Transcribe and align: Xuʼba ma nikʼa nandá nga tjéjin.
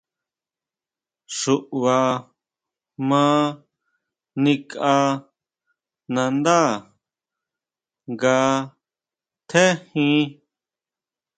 Xuʼba 1.37 1.95
ma 3.09 3.21
nikʼa 4.43 4.93
nandá 6.13 6.57
nga 8.11 8.35
tjéjin. 9.49 10.19